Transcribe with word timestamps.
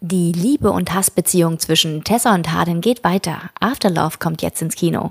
Die 0.00 0.30
Liebe- 0.30 0.70
und 0.70 0.94
Hassbeziehung 0.94 1.58
zwischen 1.58 2.04
Tessa 2.04 2.32
und 2.32 2.52
Hardin 2.52 2.80
geht 2.80 3.02
weiter. 3.02 3.50
Afterlove 3.58 4.18
kommt 4.20 4.42
jetzt 4.42 4.62
ins 4.62 4.76
Kino. 4.76 5.10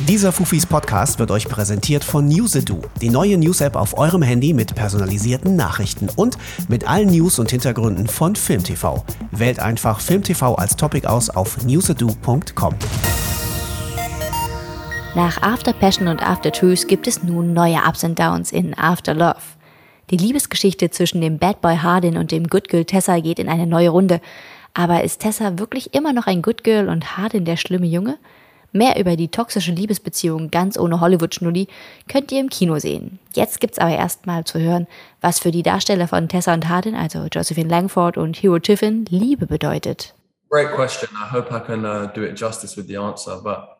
Dieser 0.00 0.30
Fufis 0.30 0.66
Podcast 0.66 1.18
wird 1.18 1.30
euch 1.30 1.48
präsentiert 1.48 2.04
von 2.04 2.26
Newsedu, 2.28 2.82
die 3.00 3.08
neue 3.08 3.38
News-App 3.38 3.76
auf 3.76 3.96
eurem 3.96 4.20
Handy 4.20 4.52
mit 4.52 4.74
personalisierten 4.74 5.56
Nachrichten 5.56 6.10
und 6.16 6.36
mit 6.68 6.86
allen 6.86 7.08
News 7.08 7.38
und 7.38 7.50
Hintergründen 7.50 8.06
von 8.06 8.36
FilmTV. 8.36 9.02
Wählt 9.30 9.58
einfach 9.58 10.00
FilmTV 10.00 10.54
als 10.56 10.76
Topic 10.76 11.06
aus 11.06 11.30
auf 11.30 11.64
newsedu.com. 11.64 12.74
Nach 15.14 15.40
After 15.40 15.72
Passion 15.72 16.08
und 16.08 16.22
After 16.22 16.52
Truth 16.52 16.88
gibt 16.88 17.06
es 17.06 17.22
nun 17.22 17.54
neue 17.54 17.78
Ups 17.88 18.04
und 18.04 18.18
Downs 18.18 18.52
in 18.52 18.76
After 18.76 19.14
Love. 19.14 19.40
Die 20.10 20.16
Liebesgeschichte 20.16 20.90
zwischen 20.90 21.20
dem 21.20 21.38
Bad 21.38 21.60
Boy 21.60 21.76
Hardin 21.76 22.16
und 22.16 22.30
dem 22.30 22.48
Good 22.48 22.68
Girl 22.68 22.84
Tessa 22.84 23.20
geht 23.20 23.38
in 23.38 23.48
eine 23.48 23.66
neue 23.66 23.88
Runde. 23.88 24.20
Aber 24.74 25.04
ist 25.04 25.20
Tessa 25.20 25.58
wirklich 25.58 25.94
immer 25.94 26.12
noch 26.12 26.26
ein 26.26 26.42
Good 26.42 26.64
Girl 26.64 26.88
und 26.88 27.16
Hardin 27.16 27.44
der 27.44 27.56
schlimme 27.56 27.86
Junge? 27.86 28.18
Mehr 28.72 28.98
über 28.98 29.14
die 29.14 29.28
toxische 29.28 29.70
Liebesbeziehung 29.70 30.50
ganz 30.50 30.76
ohne 30.76 31.00
Hollywood-Schnulli 31.00 31.68
könnt 32.08 32.32
ihr 32.32 32.40
im 32.40 32.48
Kino 32.48 32.80
sehen. 32.80 33.20
Jetzt 33.32 33.60
gibt's 33.60 33.78
aber 33.78 33.94
erstmal 33.94 34.42
zu 34.42 34.58
hören, 34.58 34.88
was 35.20 35.38
für 35.38 35.52
die 35.52 35.62
Darsteller 35.62 36.08
von 36.08 36.28
Tessa 36.28 36.52
und 36.52 36.68
Hardin, 36.68 36.96
also 36.96 37.26
Josephine 37.30 37.68
Langford 37.68 38.18
und 38.18 38.36
Hero 38.36 38.58
Tiffin, 38.58 39.06
Liebe 39.08 39.46
bedeutet. 39.46 40.14
Great 40.50 40.72
question. 40.72 41.08
I 41.14 41.32
hope 41.32 41.54
I 41.54 41.60
can 41.60 41.84
uh, 41.84 42.08
do 42.12 42.22
it 42.22 42.36
justice 42.38 42.76
with 42.76 42.88
the 42.88 42.96
answer, 42.96 43.40
but 43.40 43.78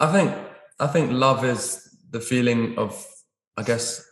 I 0.00 0.10
think 0.12 0.32
I 0.80 0.88
think 0.88 1.12
love 1.12 1.44
is 1.44 1.96
the 2.10 2.20
feeling 2.20 2.76
of, 2.76 3.06
I 3.56 3.62
guess, 3.62 4.04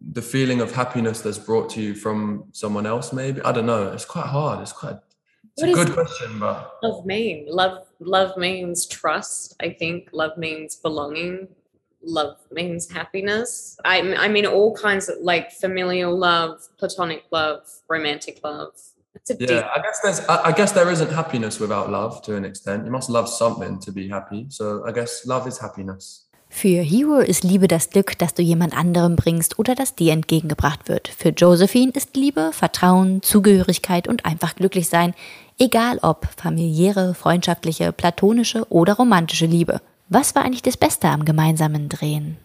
the 0.00 0.22
feeling 0.22 0.60
of 0.60 0.72
happiness 0.72 1.20
that's 1.20 1.38
brought 1.38 1.70
to 1.70 1.80
you 1.80 1.94
from 1.94 2.44
someone 2.52 2.86
else. 2.86 3.12
Maybe 3.12 3.40
I 3.42 3.52
don't 3.52 3.66
know. 3.66 3.92
It's 3.92 4.04
quite 4.04 4.26
hard. 4.26 4.60
It's 4.60 4.72
quite. 4.72 4.96
It's 5.56 5.62
What 5.62 5.70
a 5.70 5.74
good 5.74 5.92
question, 5.92 6.38
but 6.38 6.78
love 6.82 7.04
mean? 7.04 7.46
Love 7.48 7.86
love 8.00 8.36
means 8.36 8.86
trust. 8.86 9.56
I 9.60 9.70
think 9.70 10.10
love 10.12 10.36
means 10.38 10.76
belonging. 10.76 11.48
Love 12.02 12.36
means 12.52 12.90
happiness. 12.90 13.76
I 13.84 14.14
I 14.14 14.28
mean 14.28 14.46
all 14.46 14.74
kinds 14.74 15.08
of 15.08 15.18
like 15.20 15.50
familial 15.50 16.16
love, 16.16 16.68
platonic 16.78 17.24
love, 17.32 17.68
romantic 17.88 18.40
love. 18.44 18.74
A 19.30 19.34
deep 19.34 19.50
yeah, 19.50 19.68
I 19.74 19.82
guess 19.82 20.00
there's. 20.02 20.20
I, 20.28 20.44
I 20.44 20.52
guess 20.52 20.72
there 20.72 20.90
isn't 20.90 21.10
happiness 21.10 21.58
without 21.58 21.90
love 21.90 22.22
to 22.22 22.36
an 22.36 22.44
extent. 22.44 22.84
You 22.84 22.92
must 22.92 23.10
love 23.10 23.28
something 23.28 23.80
to 23.80 23.90
be 23.90 24.08
happy. 24.08 24.46
So 24.48 24.86
I 24.86 24.92
guess 24.92 25.26
love 25.26 25.46
is 25.48 25.58
happiness. 25.58 26.27
Für 26.50 26.80
Hero 26.80 27.18
ist 27.18 27.44
Liebe 27.44 27.68
das 27.68 27.90
Glück, 27.90 28.18
das 28.18 28.34
du 28.34 28.42
jemand 28.42 28.76
anderem 28.76 29.16
bringst 29.16 29.58
oder 29.58 29.74
das 29.74 29.94
dir 29.94 30.12
entgegengebracht 30.12 30.88
wird. 30.88 31.08
Für 31.08 31.28
Josephine 31.28 31.92
ist 31.94 32.16
Liebe 32.16 32.50
Vertrauen, 32.52 33.22
Zugehörigkeit 33.22 34.08
und 34.08 34.24
einfach 34.24 34.56
glücklich 34.56 34.88
sein, 34.88 35.14
egal 35.58 35.98
ob 36.02 36.26
familiäre, 36.36 37.14
freundschaftliche, 37.14 37.92
platonische 37.92 38.66
oder 38.70 38.94
romantische 38.94 39.46
Liebe. 39.46 39.80
Was 40.08 40.34
war 40.34 40.44
eigentlich 40.44 40.62
das 40.62 40.76
Beste 40.76 41.08
am 41.08 41.24
gemeinsamen 41.24 41.88
Drehen? 41.88 42.38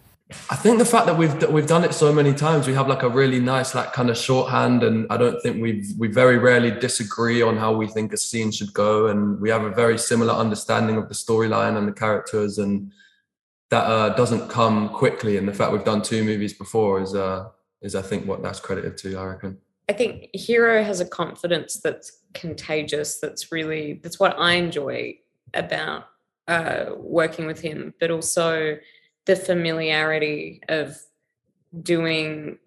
I 0.52 0.56
think 0.56 0.80
the 0.80 0.86
fact 0.86 1.06
that 1.06 1.18
we've 1.18 1.36
we've 1.52 1.68
done 1.68 1.86
it 1.86 1.94
so 1.94 2.12
many 2.12 2.34
times, 2.34 2.68
we 2.68 2.76
have 2.76 2.90
like 2.90 3.04
a 3.04 3.08
really 3.08 3.40
nice 3.40 3.76
like 3.76 3.94
kind 3.94 4.09
of 4.09 4.18
shorthand, 4.18 4.84
and 4.84 5.06
I 5.12 5.18
don't 5.18 5.40
think 5.42 5.62
we 5.62 5.84
we 5.98 6.08
very 6.08 6.38
rarely 6.38 6.72
disagree 6.72 7.44
on 7.44 7.58
how 7.58 7.76
we 7.76 7.88
think 7.88 8.14
a 8.14 8.18
scene 8.18 8.52
should 8.52 8.74
go, 8.74 9.08
and 9.08 9.40
we 9.40 9.52
have 9.52 9.64
a 9.64 9.70
very 9.70 9.98
similar 9.98 10.34
understanding 10.34 10.98
of 10.98 11.08
the 11.08 11.14
storyline 11.14 11.78
and 11.78 11.88
the 11.88 11.94
characters, 11.94 12.58
and 12.58 12.92
that 13.74 13.86
uh, 13.86 14.10
doesn't 14.10 14.50
come 14.50 14.90
quickly. 14.90 15.38
And 15.38 15.48
the 15.48 15.54
fact 15.54 15.72
we've 15.72 15.84
done 15.84 16.04
two 16.04 16.24
movies 16.24 16.54
before 16.54 17.02
is 17.02 17.16
uh 17.16 17.50
is 17.82 17.96
I 17.96 18.04
think 18.04 18.28
what 18.28 18.42
that's 18.44 18.60
credited 18.60 18.98
to. 18.98 19.18
I 19.18 19.26
reckon. 19.26 19.58
I 19.90 19.94
think 19.94 20.30
Hero 20.34 20.84
has 20.84 21.00
a 21.02 21.06
confidence 21.06 21.80
that's 21.84 22.20
contagious. 22.34 23.20
That's 23.20 23.52
really 23.52 24.00
that's 24.04 24.20
what 24.20 24.40
I 24.40 24.54
enjoy 24.54 25.18
about 25.56 26.06
uh, 26.48 26.86
working 26.98 27.46
with 27.48 27.62
him, 27.62 27.94
but 28.00 28.12
also 28.12 28.78
the 29.26 29.36
familiarity 29.36 30.62
of 30.70 30.97
doing 31.81 32.59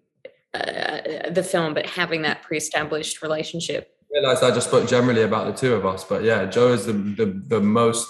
uh, 0.53 1.29
the 1.29 1.45
film, 1.51 1.73
but 1.73 1.85
having 1.85 2.23
that 2.23 2.41
pre-established 2.41 3.21
relationship. 3.21 3.95
realized 4.11 4.43
I 4.43 4.51
just 4.51 4.67
spoke 4.67 4.87
generally 4.89 5.23
about 5.23 5.45
the 5.47 5.53
two 5.53 5.73
of 5.73 5.85
us, 5.85 6.03
but 6.03 6.23
yeah, 6.23 6.45
Joe 6.45 6.73
is 6.73 6.85
the, 6.85 6.93
the 6.93 7.27
the 7.55 7.61
most. 7.61 8.09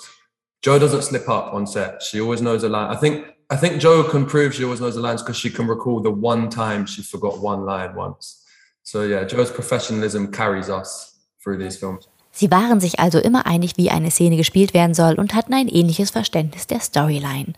Joe 0.62 0.80
doesn't 0.80 1.04
slip 1.04 1.30
up 1.30 1.54
on 1.54 1.68
set. 1.68 2.02
She 2.02 2.20
always 2.20 2.42
knows 2.42 2.64
a 2.64 2.70
line. 2.70 2.90
I 2.90 3.00
think 3.00 3.26
I 3.50 3.56
think 3.56 3.80
Joe 3.80 4.04
can 4.04 4.26
prove 4.26 4.54
she 4.54 4.64
always 4.64 4.80
knows 4.80 4.96
the 4.96 5.02
lines 5.02 5.22
because 5.22 5.38
she 5.38 5.50
can 5.50 5.68
recall 5.68 6.02
the 6.02 6.12
one 6.12 6.50
time 6.50 6.86
she 6.86 7.02
forgot 7.02 7.40
one 7.40 7.66
line 7.66 7.96
once. 7.96 8.44
So 8.84 9.04
yeah, 9.04 9.24
Joe's 9.24 9.52
professionalism 9.52 10.32
carries 10.32 10.70
us 10.70 11.16
through 11.42 11.58
these 11.58 11.78
films. 11.78 12.08
Sie 12.32 12.52
waren 12.52 12.80
sich 12.80 13.00
also 13.00 13.18
immer 13.20 13.48
einig, 13.48 13.78
wie 13.78 13.90
eine 13.90 14.12
Szene 14.12 14.38
gespielt 14.38 14.76
werden 14.76 14.94
soll 14.94 15.16
und 15.16 15.34
hatten 15.34 15.54
ein 15.54 15.68
ähnliches 15.68 16.12
Verständnis 16.12 16.68
der 16.68 16.82
Storyline. 16.82 17.54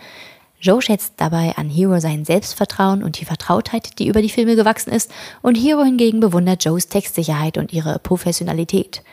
Joe 0.61 0.81
schätzt 0.81 1.13
dabei 1.17 1.53
an 1.57 1.69
Hero 1.69 1.99
sein 1.99 2.25
Selbstvertrauen 2.25 3.03
und 3.03 3.19
die 3.19 3.25
Vertrautheit, 3.25 3.97
die 3.99 4.07
über 4.07 4.21
die 4.21 4.29
Filme 4.29 4.55
gewachsen 4.55 4.91
ist, 4.91 5.11
und 5.41 5.55
Hero 5.55 5.83
hingegen 5.83 6.19
bewundert 6.19 6.63
Joes 6.63 6.87
Textsicherheit 6.87 7.57
und 7.57 7.73
ihre 7.73 7.99
Professionalität. 7.99 9.03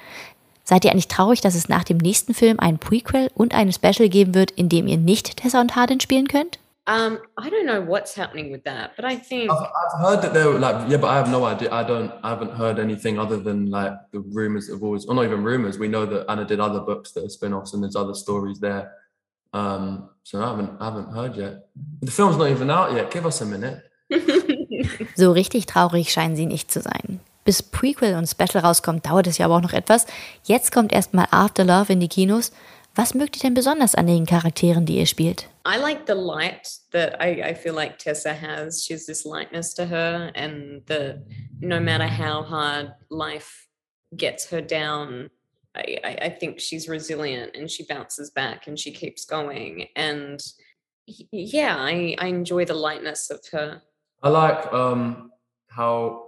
Seid 0.68 0.84
ihr 0.84 0.90
eigentlich 0.90 1.06
traurig, 1.06 1.40
dass 1.40 1.54
es 1.54 1.68
nach 1.68 1.84
dem 1.84 1.96
nächsten 1.98 2.34
Film 2.34 2.58
ein 2.58 2.78
Prequel 2.78 3.30
und 3.34 3.54
ein 3.54 3.72
Special 3.72 4.08
geben 4.08 4.34
wird, 4.34 4.50
in 4.50 4.68
dem 4.68 4.88
ihr 4.88 4.96
nicht 4.96 5.36
Tessa 5.36 5.60
und 5.60 5.76
Hardin 5.76 6.00
spielen 6.00 6.26
könnt? 6.26 6.58
Um, 6.88 7.18
I 7.36 7.48
don't 7.50 7.66
know 7.66 7.80
what's 7.80 8.16
happening 8.16 8.52
with 8.52 8.62
that, 8.64 8.94
but 8.96 9.04
I 9.04 9.16
think 9.16 9.50
I've, 9.50 9.58
I've 9.58 10.00
heard 10.00 10.22
that 10.22 10.34
they 10.34 10.44
were 10.44 10.58
like 10.58 10.88
yeah, 10.88 10.98
but 10.98 11.10
I 11.10 11.16
have 11.16 11.28
no 11.28 11.44
idea. 11.44 11.68
I 11.72 11.82
don't. 11.82 12.12
I 12.22 12.30
haven't 12.30 12.52
heard 12.52 12.78
anything 12.78 13.18
other 13.18 13.38
than 13.38 13.70
like 13.70 13.92
the 14.12 14.20
rumors 14.20 14.68
of 14.68 14.84
always, 14.84 15.04
or 15.04 15.14
not 15.16 15.24
even 15.24 15.42
rumors. 15.42 15.80
We 15.80 15.88
know 15.88 16.06
that 16.06 16.26
Anna 16.28 16.44
did 16.44 16.60
other 16.60 16.78
books 16.78 17.10
that 17.12 17.24
are 17.24 17.28
spin-offs, 17.28 17.74
and 17.74 17.82
there's 17.82 17.96
other 17.96 18.14
stories 18.14 18.60
there. 18.60 18.92
Um, 19.52 20.10
so 20.22 20.40
I 20.40 20.46
haven't, 20.48 20.70
I 20.80 20.84
haven't 20.84 21.12
heard 21.12 21.34
yet. 21.36 21.66
The 22.02 22.10
film's 22.12 22.36
not 22.36 22.50
even 22.50 22.70
out 22.70 22.92
yet. 22.92 23.10
Give 23.10 23.26
us 23.26 23.40
a 23.40 23.46
minute. 23.46 23.82
So 25.16 25.32
richtig 25.32 25.66
traurig 25.66 26.12
scheinen 26.12 26.36
sie 26.36 26.46
nicht 26.46 26.70
zu 26.70 26.80
sein. 26.80 27.20
Bis 27.46 27.62
Prequel 27.62 28.14
und 28.14 28.26
Special 28.26 28.62
rauskommt, 28.62 29.06
dauert 29.06 29.26
es 29.26 29.38
ja 29.38 29.46
aber 29.46 29.56
auch 29.56 29.62
noch 29.62 29.72
etwas. 29.72 30.04
Jetzt 30.44 30.72
kommt 30.72 30.92
erstmal 30.92 31.26
After 31.30 31.64
Love 31.64 31.94
in 31.94 32.00
die 32.00 32.08
Kinos. 32.08 32.52
Was 32.94 33.14
mögt 33.14 33.36
ihr 33.36 33.42
denn 33.42 33.54
besonders 33.54 33.94
an 33.94 34.06
den 34.06 34.26
Charakteren, 34.26 34.84
die 34.84 34.98
ihr 34.98 35.06
spielt? 35.06 35.48
I 35.66 35.78
like 35.78 36.06
the 36.06 36.14
light 36.14 36.68
that 36.92 37.14
I, 37.20 37.42
I 37.42 37.54
feel 37.54 37.72
like 37.72 37.98
Tessa 37.98 38.34
has. 38.34 38.84
She 38.84 38.94
has 38.94 39.06
this 39.06 39.24
lightness 39.24 39.72
to 39.74 39.84
her, 39.84 40.30
and 40.34 40.82
the 40.86 41.22
no 41.60 41.80
matter 41.80 42.06
how 42.06 42.42
hard 42.42 42.92
life 43.10 43.66
gets 44.16 44.50
her 44.50 44.60
down, 44.60 45.30
I, 45.74 45.98
I, 46.02 46.18
I 46.26 46.30
think 46.30 46.60
she's 46.60 46.88
resilient 46.88 47.54
and 47.54 47.70
she 47.70 47.84
bounces 47.84 48.30
back 48.30 48.66
and 48.66 48.78
she 48.78 48.92
keeps 48.92 49.24
going. 49.24 49.88
And 49.94 50.40
yeah, 51.06 51.76
I, 51.78 52.16
I 52.18 52.26
enjoy 52.26 52.64
the 52.64 52.74
lightness 52.74 53.30
of 53.30 53.40
her. 53.52 53.82
I 54.22 54.28
like 54.30 54.72
um, 54.72 55.30
how, 55.68 56.25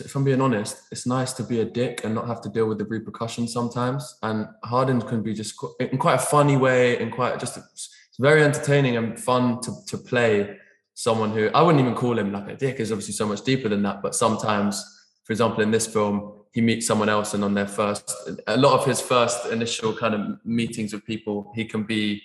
if 0.00 0.16
I'm 0.16 0.24
being 0.24 0.40
honest, 0.40 0.88
it's 0.90 1.06
nice 1.06 1.32
to 1.34 1.42
be 1.42 1.60
a 1.60 1.64
dick 1.64 2.02
and 2.04 2.14
not 2.14 2.26
have 2.26 2.40
to 2.42 2.48
deal 2.48 2.66
with 2.66 2.78
the 2.78 2.84
repercussions 2.84 3.52
sometimes. 3.52 4.18
And 4.22 4.46
Harden 4.64 5.00
can 5.00 5.22
be 5.22 5.34
just 5.34 5.54
in 5.78 5.98
quite 5.98 6.14
a 6.14 6.18
funny 6.18 6.56
way 6.56 6.98
and 6.98 7.12
quite 7.12 7.38
just 7.38 7.56
it's 7.56 7.90
very 8.18 8.42
entertaining 8.42 8.96
and 8.96 9.18
fun 9.18 9.60
to, 9.62 9.72
to 9.86 9.98
play 9.98 10.56
someone 10.94 11.30
who 11.30 11.50
I 11.54 11.62
wouldn't 11.62 11.82
even 11.82 11.94
call 11.94 12.18
him 12.18 12.32
like 12.32 12.48
a 12.48 12.56
dick 12.56 12.80
is 12.80 12.92
obviously 12.92 13.14
so 13.14 13.26
much 13.26 13.42
deeper 13.42 13.68
than 13.68 13.82
that. 13.82 14.02
But 14.02 14.14
sometimes, 14.14 14.84
for 15.24 15.32
example, 15.32 15.62
in 15.62 15.70
this 15.70 15.86
film, 15.86 16.32
he 16.52 16.60
meets 16.60 16.86
someone 16.86 17.08
else 17.08 17.34
and 17.34 17.44
on 17.44 17.54
their 17.54 17.68
first, 17.68 18.12
a 18.46 18.56
lot 18.56 18.78
of 18.78 18.84
his 18.84 19.00
first 19.00 19.46
initial 19.46 19.94
kind 19.94 20.14
of 20.14 20.44
meetings 20.44 20.92
with 20.92 21.04
people, 21.04 21.52
he 21.54 21.64
can 21.64 21.84
be 21.84 22.20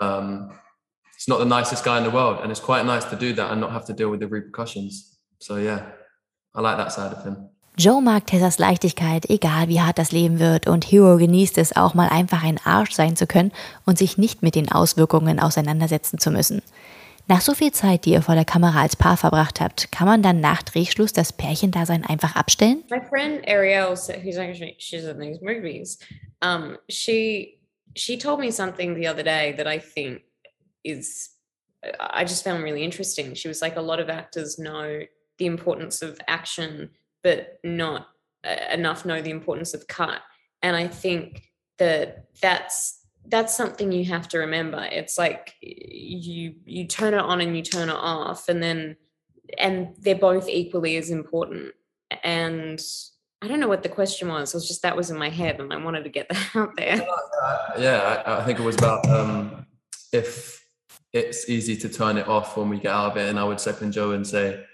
um, 0.00 0.50
he's 1.22 1.28
not 1.28 1.38
the 1.38 1.44
nicest 1.44 1.84
guy 1.84 1.98
in 1.98 2.04
the 2.04 2.10
world 2.10 2.40
and 2.42 2.50
it's 2.50 2.60
quite 2.60 2.84
nice 2.84 3.04
to 3.04 3.16
do 3.16 3.32
that 3.32 3.52
and 3.52 3.60
not 3.60 3.70
have 3.70 3.84
to 3.86 3.92
deal 3.92 4.10
with 4.10 4.18
the 4.18 4.26
repercussions 4.26 5.18
so 5.38 5.56
yeah 5.56 5.90
i 6.54 6.60
like 6.60 6.76
that 6.76 6.92
side 6.92 7.12
of 7.16 7.24
him 7.24 7.48
Joe 7.78 8.02
mag 8.02 8.26
Tessas 8.26 8.58
Leichtigkeit, 8.58 9.30
egal 9.30 9.68
wie 9.68 9.80
hart 9.80 9.98
das 9.98 10.12
Leben 10.12 10.38
wird, 10.38 10.66
und 10.66 10.84
Hero 10.84 11.16
genießt 11.16 11.56
es 11.56 11.74
auch 11.74 11.94
mal 11.94 12.10
einfach 12.10 12.44
ein 12.44 12.60
Arsch 12.62 12.92
sein 12.92 13.16
zu 13.16 13.26
können 13.26 13.50
und 13.86 13.96
sich 13.96 14.18
nicht 14.18 14.42
mit 14.42 14.54
den 14.56 14.70
Auswirkungen 14.70 15.40
auseinandersetzen 15.40 16.18
zu 16.18 16.30
müssen. 16.30 16.60
Nach 17.28 17.40
so 17.40 17.54
viel 17.54 17.72
Zeit, 17.72 18.04
die 18.04 18.10
ihr 18.10 18.20
vor 18.20 18.34
der 18.34 18.44
Kamera 18.44 18.82
als 18.82 18.96
Paar 18.96 19.16
verbracht 19.16 19.60
habt, 19.60 19.90
kann 19.90 20.06
man 20.06 20.22
dann 20.22 20.40
nach 20.40 20.62
Drehschluss 20.62 21.14
das 21.14 21.32
Pärchendasein 21.32 22.04
einfach 22.04 22.36
abstellen? 22.36 22.84
My 22.90 23.00
friend 23.00 23.42
Ariel, 23.48 23.96
who's 23.96 24.36
actually 24.36 24.74
she's 24.78 25.04
in 25.04 25.18
these 25.18 25.40
movies, 25.40 25.98
um, 26.44 26.76
she 26.90 27.58
she 27.94 28.18
told 28.18 28.38
me 28.38 28.50
something 28.50 28.94
the 28.96 29.08
other 29.08 29.22
day 29.22 29.54
that 29.56 29.66
I 29.66 29.78
think 29.78 30.22
is 30.84 31.30
I 31.98 32.24
just 32.24 32.44
found 32.44 32.62
really 32.62 32.84
interesting. 32.84 33.34
She 33.34 33.48
was 33.48 33.62
like, 33.62 33.76
a 33.76 33.82
lot 33.82 33.98
of 33.98 34.10
actors 34.10 34.58
know 34.58 35.06
the 35.38 35.46
importance 35.46 36.02
of 36.02 36.20
action, 36.28 36.90
but 37.22 37.58
not 37.64 38.08
uh, 38.44 38.56
enough 38.72 39.04
know 39.04 39.22
the 39.22 39.30
importance 39.30 39.74
of 39.74 39.86
cut. 39.86 40.20
And 40.62 40.76
I 40.76 40.88
think 40.88 41.50
that 41.78 42.26
that's 42.40 43.00
that's 43.26 43.56
something 43.56 43.92
you 43.92 44.04
have 44.06 44.28
to 44.28 44.38
remember. 44.38 44.88
It's 44.90 45.16
like 45.16 45.54
you 45.60 46.54
you 46.64 46.86
turn 46.86 47.14
it 47.14 47.20
on 47.20 47.40
and 47.40 47.56
you 47.56 47.62
turn 47.62 47.88
it 47.88 47.96
off, 47.96 48.48
and 48.48 48.62
then 48.62 48.96
and 49.58 49.94
they're 49.98 50.14
both 50.14 50.48
equally 50.48 50.96
as 50.96 51.10
important. 51.10 51.72
And 52.24 52.80
I 53.40 53.48
don't 53.48 53.60
know 53.60 53.68
what 53.68 53.82
the 53.82 53.88
question 53.88 54.28
was. 54.28 54.54
It 54.54 54.56
was 54.56 54.68
just 54.68 54.82
that 54.82 54.96
was 54.96 55.10
in 55.10 55.18
my 55.18 55.28
head, 55.28 55.60
and 55.60 55.72
I 55.72 55.76
wanted 55.76 56.04
to 56.04 56.10
get 56.10 56.28
that 56.30 56.56
out 56.56 56.76
there. 56.76 57.06
Uh, 57.42 57.58
yeah, 57.78 58.22
I, 58.26 58.40
I 58.40 58.44
think 58.44 58.58
it 58.58 58.62
was 58.62 58.76
about 58.76 59.08
um, 59.08 59.66
if 60.12 60.64
it's 61.12 61.48
easy 61.48 61.76
to 61.76 61.88
turn 61.88 62.16
it 62.16 62.26
off 62.26 62.56
when 62.56 62.68
we 62.68 62.78
get 62.78 62.92
out 62.92 63.12
of 63.12 63.16
it, 63.16 63.28
and 63.28 63.38
I 63.38 63.44
would 63.44 63.60
second 63.60 63.92
Joe 63.92 64.12
and 64.12 64.26
say 64.26 64.64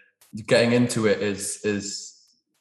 getting 0.47 0.73
into 0.73 1.07
it 1.07 1.21
is 1.21 1.57
is 1.65 2.15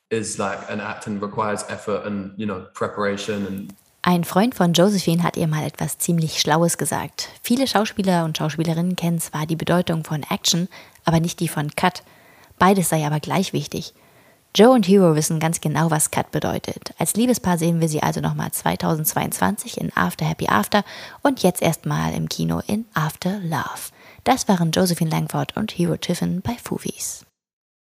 is 0.10 0.38
like 0.38 0.60
an 0.69 0.80
act 0.80 1.08
and 1.08 1.22
requires 1.22 1.64
effort 1.69 2.06
and 2.06 2.34
you 2.38 2.46
know 2.46 2.66
preparation 2.74 3.46
and 3.46 3.74
Ein 4.04 4.24
Freund 4.24 4.56
von 4.56 4.72
Josephine 4.72 5.22
hat 5.22 5.36
ihr 5.36 5.48
mal 5.48 5.66
etwas 5.66 5.98
ziemlich 5.98 6.40
Schlaues 6.40 6.78
gesagt. 6.78 7.28
Viele 7.44 7.68
Schauspieler 7.68 8.24
und 8.24 8.38
Schauspielerinnen 8.38 8.96
kennen 8.96 9.19
zwar 9.19 9.46
die 9.46 9.58
Bedeutung 9.58 10.06
von 10.06 10.24
Action, 10.24 10.69
aber 11.04 11.19
nicht 11.19 11.42
die 11.42 11.50
von 11.50 11.75
Cut. 11.75 12.04
Beides 12.58 12.88
sei 12.88 13.06
aber 13.06 13.19
gleich 13.19 13.52
wichtig. 13.52 13.94
Joe 14.56 14.74
und 14.74 14.88
Hero 14.88 15.14
wissen 15.16 15.42
ganz 15.42 15.60
genau, 15.60 15.92
was 15.92 16.10
Cut 16.10 16.31
bedeutet. 16.31 16.94
Als 16.98 17.16
Liebespaar 17.16 17.58
sehen 17.58 17.81
wir 17.81 17.90
sie 17.90 18.02
also 18.02 18.22
nochmal 18.22 18.52
2022 18.52 19.78
in 19.81 19.92
After 19.94 20.25
Happy 20.25 20.48
After 20.48 20.86
und 21.22 21.44
jetzt 21.44 21.62
erstmal 21.62 22.14
im 22.14 22.30
Kino 22.30 22.62
in 22.66 22.86
After 22.94 23.40
Love. 23.42 23.92
Das 24.24 24.48
waren 24.48 24.72
Josephine 24.72 25.12
Langford 25.12 25.58
und 25.58 25.78
Hero 25.78 25.98
Tiffin 25.98 26.42
bei 26.42 26.54
Foofies. 26.54 27.27